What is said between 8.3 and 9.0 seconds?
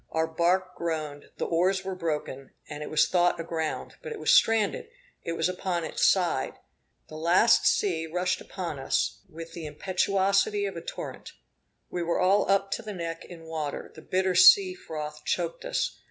upon